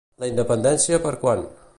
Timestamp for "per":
1.05-1.13